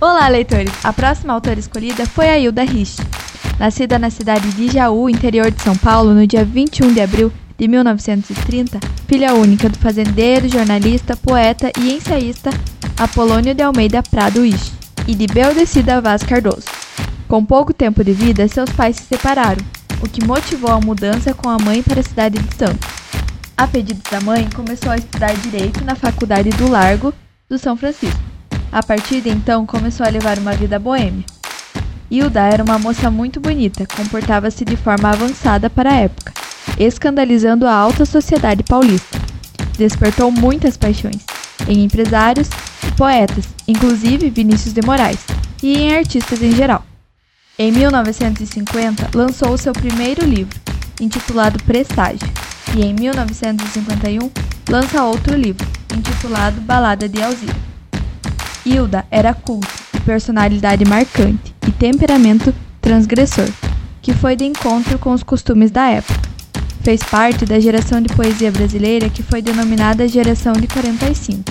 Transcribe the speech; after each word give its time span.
Olá, 0.00 0.28
leitores! 0.28 0.72
A 0.84 0.92
próxima 0.92 1.34
autora 1.34 1.58
escolhida 1.58 2.06
foi 2.06 2.28
a 2.28 2.38
Hilda 2.38 2.62
Rich. 2.62 2.98
Nascida 3.58 3.98
na 3.98 4.10
cidade 4.10 4.48
de 4.52 4.68
Jaú, 4.68 5.10
interior 5.10 5.50
de 5.50 5.60
São 5.60 5.76
Paulo, 5.76 6.14
no 6.14 6.24
dia 6.24 6.44
21 6.44 6.92
de 6.92 7.00
abril 7.00 7.32
de 7.58 7.66
1930, 7.66 8.78
filha 9.08 9.34
única 9.34 9.68
do 9.68 9.76
fazendeiro, 9.76 10.48
jornalista, 10.48 11.16
poeta 11.16 11.72
e 11.76 11.94
ensaísta 11.94 12.50
Apolônio 12.96 13.52
de 13.56 13.60
Almeida 13.60 14.00
Prado 14.00 14.44
Ixi 14.44 14.70
e 15.08 15.16
de 15.16 15.26
Beldecida 15.26 16.00
Vaz 16.00 16.22
Cardoso. 16.22 16.68
Com 17.26 17.44
pouco 17.44 17.74
tempo 17.74 18.04
de 18.04 18.12
vida, 18.12 18.46
seus 18.46 18.70
pais 18.70 18.94
se 18.94 19.02
separaram, 19.02 19.64
o 20.00 20.08
que 20.08 20.24
motivou 20.24 20.70
a 20.70 20.80
mudança 20.80 21.34
com 21.34 21.48
a 21.48 21.58
mãe 21.58 21.82
para 21.82 21.98
a 21.98 22.04
cidade 22.04 22.38
de 22.38 22.54
Santos. 22.54 22.88
A 23.56 23.66
pedido 23.66 24.00
da 24.08 24.20
mãe, 24.20 24.48
começou 24.54 24.92
a 24.92 24.96
estudar 24.96 25.34
direito 25.34 25.84
na 25.84 25.96
Faculdade 25.96 26.50
do 26.50 26.70
Largo 26.70 27.12
do 27.48 27.58
São 27.58 27.76
Francisco. 27.76 28.27
A 28.70 28.82
partir 28.82 29.22
de 29.22 29.30
então, 29.30 29.64
começou 29.64 30.04
a 30.04 30.10
levar 30.10 30.38
uma 30.38 30.52
vida 30.52 30.78
boêmia. 30.78 31.24
Hilda 32.10 32.40
era 32.40 32.62
uma 32.62 32.78
moça 32.78 33.10
muito 33.10 33.40
bonita, 33.40 33.86
comportava-se 33.86 34.64
de 34.64 34.76
forma 34.76 35.10
avançada 35.10 35.68
para 35.68 35.90
a 35.90 35.96
época, 35.96 36.32
escandalizando 36.78 37.66
a 37.66 37.74
alta 37.74 38.04
sociedade 38.04 38.62
paulista. 38.62 39.18
Despertou 39.76 40.30
muitas 40.30 40.76
paixões 40.76 41.24
em 41.66 41.84
empresários 41.84 42.48
e 42.86 42.92
poetas, 42.92 43.44
inclusive 43.66 44.30
Vinícius 44.30 44.72
de 44.72 44.82
Moraes, 44.82 45.20
e 45.62 45.76
em 45.76 45.94
artistas 45.94 46.42
em 46.42 46.52
geral. 46.52 46.84
Em 47.58 47.72
1950, 47.72 49.10
lançou 49.14 49.58
seu 49.58 49.72
primeiro 49.72 50.24
livro, 50.24 50.58
intitulado 51.00 51.62
Presságio, 51.64 52.28
e 52.76 52.84
em 52.84 52.94
1951 52.94 54.30
lança 54.68 55.02
outro 55.04 55.34
livro, 55.34 55.66
intitulado 55.96 56.60
Balada 56.60 57.08
de 57.08 57.22
Alzira. 57.22 57.77
Hilda 58.68 59.06
era 59.10 59.32
culta 59.32 59.68
e 59.94 60.00
personalidade 60.00 60.84
marcante 60.84 61.54
e 61.66 61.70
temperamento 61.70 62.54
transgressor, 62.82 63.48
que 64.02 64.12
foi 64.12 64.36
de 64.36 64.44
encontro 64.44 64.98
com 64.98 65.12
os 65.12 65.22
costumes 65.22 65.70
da 65.70 65.88
época. 65.88 66.28
Fez 66.82 67.02
parte 67.02 67.46
da 67.46 67.58
geração 67.58 68.00
de 68.00 68.14
poesia 68.14 68.52
brasileira 68.52 69.08
que 69.08 69.22
foi 69.22 69.40
denominada 69.40 70.06
Geração 70.06 70.52
de 70.52 70.66
45, 70.66 71.44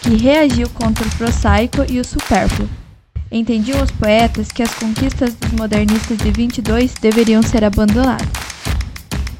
que 0.00 0.16
reagiu 0.16 0.68
contra 0.70 1.06
o 1.06 1.10
prosaico 1.16 1.84
e 1.88 2.00
o 2.00 2.04
supérfluo. 2.04 2.68
Entendiam 3.30 3.82
os 3.82 3.90
poetas 3.90 4.50
que 4.50 4.62
as 4.62 4.72
conquistas 4.74 5.34
dos 5.34 5.52
modernistas 5.52 6.16
de 6.16 6.30
22 6.30 6.94
deveriam 6.94 7.42
ser 7.42 7.62
abandonadas. 7.62 8.26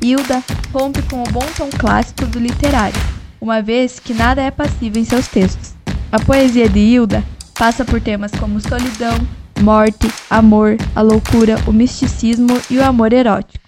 Hilda 0.01 0.45
rompe 0.73 1.01
com 1.03 1.23
o 1.23 1.31
bom 1.33 1.47
tom 1.57 1.71
clássico 1.71 2.27
do 2.27 2.39
literário, 2.39 3.01
uma 3.41 3.63
vez 3.63 3.99
que 3.99 4.13
nada 4.13 4.43
é 4.43 4.51
passível 4.51 5.01
em 5.01 5.07
seus 5.07 5.27
textos. 5.27 5.78
A 6.11 6.19
poesia 6.19 6.69
de 6.71 6.79
Hilda 6.79 7.23
passa 7.59 7.85
por 7.85 8.01
temas 8.01 8.31
como 8.33 8.61
solidão, 8.61 9.15
morte, 9.61 10.09
amor, 10.31 10.79
a 10.97 11.03
loucura, 11.03 11.57
o 11.67 11.73
misticismo 11.73 12.59
e 12.71 12.79
o 12.79 12.85
amor 12.85 13.13
erótico. 13.13 13.63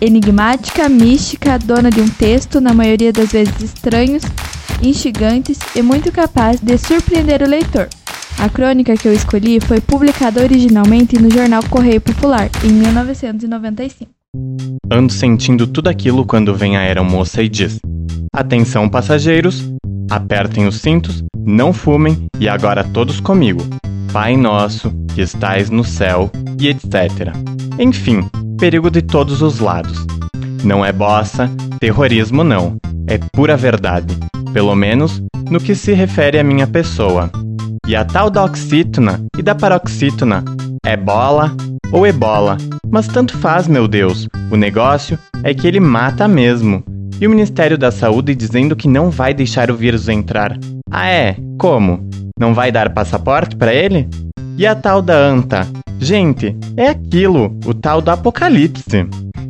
Enigmática, 0.00 0.88
mística, 0.88 1.58
dona 1.58 1.90
de 1.90 2.00
um 2.00 2.08
texto, 2.08 2.60
na 2.60 2.72
maioria 2.72 3.12
das 3.12 3.32
vezes 3.32 3.60
estranhos, 3.60 4.22
instigantes 4.80 5.58
e 5.74 5.82
muito 5.82 6.12
capaz 6.12 6.60
de 6.60 6.78
surpreender 6.78 7.42
o 7.42 7.48
leitor. 7.48 7.88
A 8.38 8.48
crônica 8.48 8.96
que 8.96 9.08
eu 9.08 9.12
escolhi 9.12 9.58
foi 9.60 9.80
publicada 9.80 10.40
originalmente 10.40 11.20
no 11.20 11.32
jornal 11.32 11.62
Correio 11.68 12.00
Popular, 12.00 12.48
em 12.64 12.70
1995. 12.70 14.08
Ando 14.88 15.12
sentindo 15.12 15.66
tudo 15.66 15.88
aquilo 15.88 16.24
quando 16.24 16.54
vem 16.54 16.76
a 16.76 16.80
aeromoça 16.80 17.42
e 17.42 17.48
diz: 17.48 17.80
Atenção, 18.32 18.88
passageiros, 18.88 19.68
apertem 20.10 20.66
os 20.66 20.80
cintos, 20.80 21.22
não 21.44 21.72
fumem 21.72 22.26
e 22.38 22.48
agora 22.48 22.84
todos 22.84 23.20
comigo. 23.20 23.62
Pai 24.12 24.36
nosso, 24.36 24.92
que 25.14 25.20
estais 25.20 25.70
no 25.70 25.84
céu, 25.84 26.30
e 26.58 26.68
etc. 26.68 27.34
Enfim, 27.78 28.28
perigo 28.58 28.90
de 28.90 29.02
todos 29.02 29.42
os 29.42 29.58
lados. 29.58 30.06
Não 30.62 30.84
é 30.84 30.92
bossa, 30.92 31.50
terrorismo 31.80 32.44
não, 32.44 32.76
é 33.06 33.18
pura 33.18 33.56
verdade, 33.56 34.16
pelo 34.52 34.74
menos 34.74 35.22
no 35.50 35.58
que 35.58 35.74
se 35.74 35.92
refere 35.92 36.38
à 36.38 36.44
minha 36.44 36.66
pessoa. 36.66 37.30
E 37.86 37.96
a 37.96 38.04
tal 38.04 38.30
da 38.30 38.44
oxítona 38.44 39.24
e 39.36 39.42
da 39.42 39.54
paroxítona 39.54 40.44
é 40.84 40.96
bola 40.96 41.54
ou 41.90 42.06
ebola, 42.06 42.56
mas 42.88 43.08
tanto 43.08 43.36
faz, 43.36 43.66
meu 43.66 43.88
Deus. 43.88 44.28
O 44.50 44.56
negócio 44.56 45.18
é 45.42 45.52
que 45.52 45.66
ele 45.66 45.80
mata 45.80 46.28
mesmo. 46.28 46.82
E 47.20 47.26
o 47.26 47.30
Ministério 47.30 47.76
da 47.76 47.90
Saúde 47.90 48.34
dizendo 48.34 48.74
que 48.74 48.88
não 48.88 49.10
vai 49.10 49.34
deixar 49.34 49.70
o 49.70 49.76
vírus 49.76 50.08
entrar. 50.08 50.56
Ah, 50.94 51.08
é? 51.08 51.36
Como? 51.56 52.06
Não 52.38 52.52
vai 52.52 52.70
dar 52.70 52.92
passaporte 52.92 53.56
para 53.56 53.72
ele? 53.72 54.06
E 54.58 54.66
a 54.66 54.74
tal 54.74 55.00
da 55.00 55.16
anta? 55.16 55.66
Gente, 55.98 56.54
é 56.76 56.88
aquilo, 56.88 57.58
o 57.64 57.72
tal 57.72 58.02
do 58.02 58.10
apocalipse. 58.10 59.08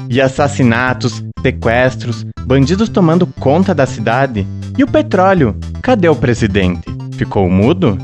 E 0.09 0.21
assassinatos, 0.21 1.21
sequestros, 1.43 2.25
bandidos 2.47 2.89
tomando 2.89 3.27
conta 3.27 3.75
da 3.75 3.87
cidade. 3.87 4.47
E 4.79 4.85
o 4.85 4.87
petróleo? 4.87 5.57
Cadê 5.83 6.09
o 6.09 6.15
presidente? 6.15 6.85
Ficou 7.15 7.51
mudo? 7.51 7.99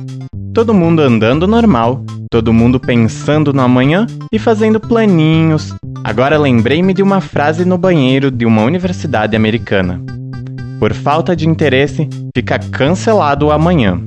Todo 0.52 0.74
mundo 0.74 1.00
andando 1.00 1.46
normal, 1.46 2.02
todo 2.28 2.52
mundo 2.52 2.80
pensando 2.80 3.52
no 3.52 3.62
amanhã 3.62 4.04
e 4.32 4.38
fazendo 4.40 4.80
planinhos. 4.80 5.72
Agora 6.02 6.36
lembrei-me 6.36 6.92
de 6.92 7.04
uma 7.04 7.20
frase 7.20 7.64
no 7.64 7.78
banheiro 7.78 8.32
de 8.32 8.44
uma 8.44 8.64
universidade 8.64 9.36
americana. 9.36 10.02
Por 10.78 10.94
falta 10.94 11.34
de 11.34 11.48
interesse, 11.48 12.08
fica 12.32 12.56
cancelado 12.56 13.50
amanhã. 13.50 14.00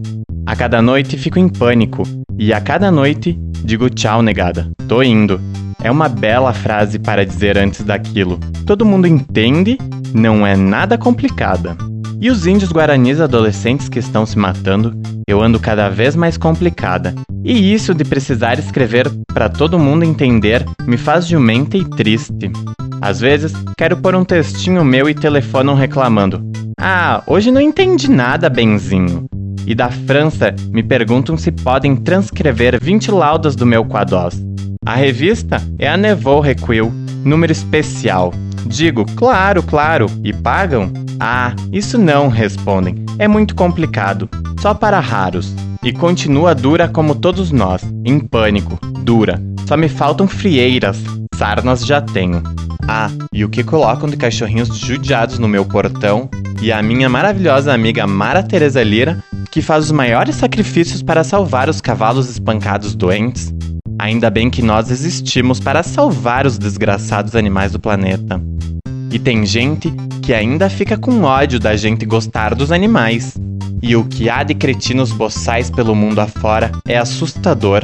A 0.46 0.56
cada 0.56 0.82
noite 0.82 1.18
fico 1.18 1.38
em 1.38 1.50
pânico 1.50 2.04
e 2.40 2.54
a 2.54 2.62
cada 2.62 2.90
noite 2.90 3.38
digo 3.64 3.90
tchau, 3.90 4.22
negada. 4.22 4.72
Tô 4.88 5.04
indo. 5.04 5.40
É 5.84 5.92
uma 5.92 6.08
bela 6.08 6.54
frase 6.54 6.98
para 6.98 7.26
dizer 7.26 7.58
antes 7.58 7.84
daquilo. 7.84 8.40
Todo 8.66 8.86
mundo 8.86 9.06
entende, 9.06 9.78
não 10.14 10.48
é 10.48 10.56
nada 10.56 10.98
complicada. 10.98 11.76
E 12.22 12.30
os 12.30 12.46
índios 12.46 12.72
guaranis 12.72 13.20
adolescentes 13.20 13.90
que 13.90 14.00
estão 14.00 14.26
se 14.26 14.38
matando, 14.38 14.94
eu 15.28 15.42
ando 15.42 15.60
cada 15.60 15.90
vez 15.90 16.16
mais 16.16 16.38
complicada. 16.38 17.14
E 17.44 17.74
isso 17.74 17.94
de 17.94 18.04
precisar 18.04 18.60
escrever 18.60 19.12
para 19.34 19.50
todo 19.50 19.80
mundo 19.80 20.04
entender 20.04 20.64
me 20.86 20.98
faz 20.98 21.28
jumenta 21.28 21.78
e 21.78 21.84
triste. 21.84 22.52
Às 23.02 23.20
vezes, 23.20 23.52
quero 23.78 23.98
pôr 23.98 24.14
um 24.16 24.24
textinho 24.24 24.86
meu 24.86 25.10
e 25.10 25.16
telefonam 25.16 25.74
reclamando. 25.74 26.42
Ah, 26.80 27.24
hoje 27.26 27.52
não 27.52 27.60
entendi 27.60 28.10
nada, 28.10 28.50
benzinho. 28.50 29.26
E 29.66 29.74
da 29.74 29.90
França, 29.90 30.54
me 30.72 30.84
perguntam 30.84 31.38
se 31.38 31.52
podem 31.52 31.96
transcrever 31.96 32.80
20 32.82 33.12
laudas 33.12 33.56
do 33.56 33.66
meu 33.66 33.86
quadós. 33.86 34.42
A 34.86 34.96
revista 34.96 35.62
é 35.80 35.88
a 35.88 35.98
Nevou 35.98 36.40
Requil, 36.40 36.92
número 37.24 37.52
especial. 37.52 38.34
Digo, 38.66 39.06
claro, 39.16 39.62
claro, 39.64 40.08
e 40.24 40.32
pagam? 40.34 40.92
Ah, 41.20 41.54
isso 41.72 41.98
não, 41.98 42.30
respondem. 42.30 43.04
É 43.20 43.28
muito 43.28 43.56
complicado. 43.56 44.30
Só 44.60 44.74
para 44.74 45.00
raros. 45.00 45.54
E 45.84 45.92
continua 45.92 46.54
dura 46.54 46.88
como 46.88 47.16
todos 47.16 47.52
nós, 47.52 47.82
em 48.06 48.20
pânico, 48.20 48.78
dura. 49.00 49.42
Só 49.68 49.76
me 49.76 49.90
faltam 49.90 50.28
frieiras. 50.28 51.02
Sarnas 51.34 51.84
já 51.84 52.00
tenho. 52.00 52.44
Ah, 52.88 53.10
e 53.34 53.44
o 53.44 53.50
que 53.50 53.64
colocam 53.64 54.08
de 54.08 54.16
cachorrinhos 54.16 54.78
judiados 54.78 55.40
no 55.40 55.48
meu 55.48 55.66
portão? 55.66 56.30
E 56.62 56.72
a 56.72 56.84
minha 56.84 57.10
maravilhosa 57.10 57.74
amiga 57.74 58.06
Mara 58.06 58.44
Teresa 58.44 58.84
Lira, 58.84 59.24
que 59.50 59.60
faz 59.60 59.86
os 59.86 59.92
maiores 59.92 60.36
sacrifícios 60.36 61.02
para 61.02 61.24
salvar 61.24 61.68
os 61.68 61.82
cavalos 61.82 62.30
espancados 62.30 62.94
doentes. 62.94 63.52
Ainda 63.98 64.30
bem 64.30 64.52
que 64.52 64.62
nós 64.62 64.92
existimos 64.92 65.60
para 65.60 65.82
salvar 65.82 66.46
os 66.46 66.60
desgraçados 66.60 67.36
animais 67.36 67.72
do 67.72 67.80
planeta. 67.80 68.40
E 69.12 69.18
tem 69.18 69.48
gente 69.48 69.92
que 70.22 70.32
ainda 70.32 70.70
fica 70.70 70.96
com 70.96 71.24
ódio 71.24 71.60
da 71.60 71.76
gente 71.76 72.06
gostar 72.06 72.54
dos 72.54 72.72
animais. 72.72 73.36
E 73.82 73.96
o 73.96 74.06
que 74.06 74.30
há 74.30 74.44
de 74.44 74.54
cretinos 74.54 75.12
boçais 75.12 75.72
pelo 75.72 75.96
mundo 75.96 76.20
afora 76.20 76.72
é 76.88 76.98
assustador. 76.98 77.82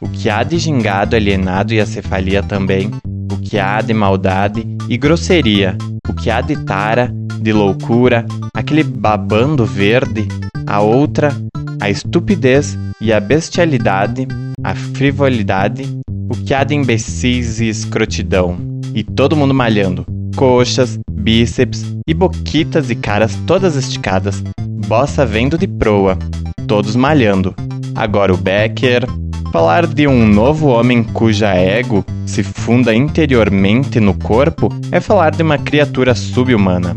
O 0.00 0.08
que 0.08 0.30
há 0.30 0.44
de 0.44 0.58
gingado 0.58 1.16
alienado 1.16 1.74
e 1.74 1.80
acefalia 1.80 2.40
também. 2.40 2.90
O 3.32 3.36
que 3.36 3.58
há 3.58 3.80
de 3.80 3.92
maldade 3.92 4.64
e 4.88 4.96
grosseria. 4.96 5.76
O 6.08 6.14
que 6.14 6.30
há 6.30 6.40
de 6.40 6.56
tara, 6.64 7.12
de 7.40 7.52
loucura, 7.52 8.24
aquele 8.54 8.84
babando 8.84 9.66
verde. 9.66 10.28
A 10.66 10.80
outra, 10.80 11.36
a 11.80 11.90
estupidez 11.90 12.78
e 13.00 13.12
a 13.12 13.18
bestialidade, 13.18 14.28
a 14.62 14.74
frivolidade. 14.74 15.82
O 16.28 16.36
que 16.36 16.54
há 16.54 16.62
de 16.62 16.76
imbecis 16.76 17.60
e 17.60 17.68
escrotidão. 17.68 18.56
E 18.94 19.02
todo 19.02 19.36
mundo 19.36 19.52
malhando 19.52 20.19
coxas, 20.36 20.98
bíceps 21.10 21.96
e 22.06 22.14
boquitas 22.14 22.90
e 22.90 22.94
caras 22.94 23.36
todas 23.46 23.76
esticadas, 23.76 24.42
bossa 24.86 25.24
vendo 25.24 25.56
de 25.58 25.66
proa, 25.66 26.18
todos 26.66 26.96
malhando. 26.96 27.54
Agora 27.94 28.32
o 28.32 28.36
Becker. 28.36 29.04
Falar 29.52 29.84
de 29.84 30.06
um 30.06 30.28
novo 30.28 30.68
homem 30.68 31.02
cuja 31.02 31.52
ego 31.52 32.04
se 32.24 32.44
funda 32.44 32.94
interiormente 32.94 33.98
no 33.98 34.14
corpo 34.14 34.68
é 34.92 35.00
falar 35.00 35.30
de 35.32 35.42
uma 35.42 35.58
criatura 35.58 36.14
subhumana. 36.14 36.96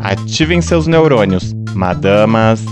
Ativem 0.00 0.62
seus 0.62 0.86
neurônios, 0.86 1.52
madamas. 1.74 2.64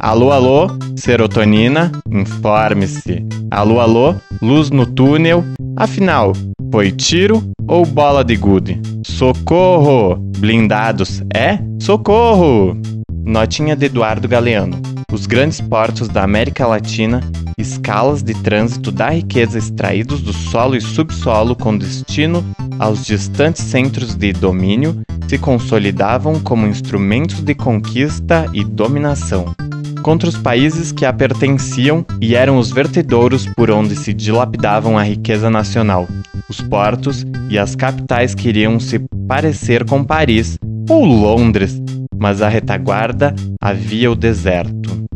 Alô, 0.00 0.32
alô, 0.32 0.70
serotonina, 0.96 1.92
informe-se. 2.10 3.22
Alô, 3.50 3.80
alô, 3.80 4.14
luz 4.40 4.70
no 4.70 4.86
túnel. 4.86 5.44
Afinal, 5.76 6.32
foi 6.70 6.90
tiro 6.92 7.42
ou 7.66 7.84
bola 7.84 8.24
de 8.24 8.36
gude? 8.36 8.80
Socorro! 9.06 10.16
Blindados 10.38 11.22
é 11.34 11.58
socorro! 11.80 12.76
Notinha 13.24 13.74
de 13.74 13.86
Eduardo 13.86 14.28
Galeano. 14.28 14.80
Os 15.12 15.26
grandes 15.26 15.60
portos 15.60 16.08
da 16.08 16.22
América 16.22 16.66
Latina, 16.66 17.20
escalas 17.58 18.22
de 18.22 18.34
trânsito 18.34 18.92
da 18.92 19.10
riqueza 19.10 19.58
extraídos 19.58 20.20
do 20.20 20.32
solo 20.32 20.76
e 20.76 20.80
subsolo 20.80 21.56
com 21.56 21.76
destino 21.76 22.44
aos 22.78 23.04
distantes 23.04 23.64
centros 23.64 24.14
de 24.14 24.32
domínio, 24.32 25.00
se 25.26 25.38
consolidavam 25.38 26.40
como 26.40 26.66
instrumentos 26.66 27.40
de 27.40 27.54
conquista 27.54 28.46
e 28.52 28.64
dominação 28.64 29.54
contra 30.02 30.28
os 30.28 30.38
países 30.38 30.90
que 30.90 31.04
a 31.04 31.12
pertenciam 31.12 32.02
e 32.18 32.34
eram 32.34 32.58
os 32.58 32.70
vertedouros 32.70 33.46
por 33.54 33.70
onde 33.70 33.94
se 33.94 34.14
dilapidavam 34.14 34.96
a 34.96 35.02
riqueza 35.02 35.50
nacional. 35.50 36.08
Os 36.48 36.62
portos 36.62 37.26
e 37.50 37.58
as 37.58 37.76
capitais 37.76 38.34
queriam 38.34 38.80
se 38.80 38.98
parecer 39.28 39.84
com 39.84 40.02
Paris 40.02 40.58
ou 40.88 41.04
Londres, 41.04 41.80
mas 42.18 42.40
a 42.40 42.48
retaguarda 42.48 43.34
havia 43.60 44.10
o 44.10 44.14
deserto. 44.14 45.06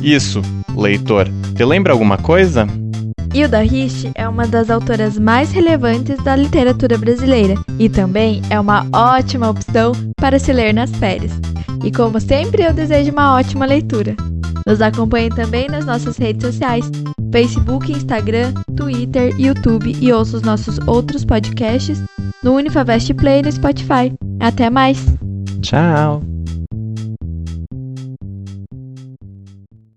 Isso, 0.00 0.40
leitor, 0.76 1.28
te 1.56 1.64
lembra 1.64 1.92
alguma 1.92 2.16
coisa? 2.16 2.68
Hilda 3.34 3.62
Rich 3.62 4.12
é 4.14 4.28
uma 4.28 4.46
das 4.46 4.70
autoras 4.70 5.18
mais 5.18 5.50
relevantes 5.50 6.22
da 6.22 6.36
literatura 6.36 6.96
brasileira 6.96 7.56
e 7.80 7.88
também 7.88 8.40
é 8.48 8.60
uma 8.60 8.86
ótima 8.92 9.50
opção 9.50 9.90
para 10.16 10.38
se 10.38 10.52
ler 10.52 10.72
nas 10.72 10.90
férias. 10.92 11.32
E 11.82 11.90
como 11.90 12.20
sempre, 12.20 12.62
eu 12.62 12.72
desejo 12.72 13.10
uma 13.10 13.34
ótima 13.34 13.66
leitura. 13.66 14.14
Nos 14.66 14.80
acompanhe 14.80 15.30
também 15.30 15.68
nas 15.68 15.84
nossas 15.84 16.16
redes 16.16 16.46
sociais: 16.46 16.90
Facebook, 17.32 17.92
Instagram, 17.92 18.52
Twitter, 18.76 19.34
YouTube 19.38 19.96
e 20.00 20.12
ouça 20.12 20.36
os 20.36 20.42
nossos 20.42 20.78
outros 20.86 21.24
podcasts 21.24 22.02
no 22.42 22.54
Unifavest 22.54 23.12
Play 23.14 23.42
no 23.42 23.52
Spotify. 23.52 24.12
Até 24.40 24.70
mais! 24.70 25.04
Tchau! 25.60 26.33